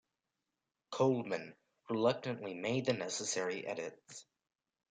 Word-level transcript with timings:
Coleman 0.89 1.55
reluctantly 1.87 2.55
made 2.55 2.87
the 2.87 2.93
necessary 2.93 3.67
edits. 3.67 4.25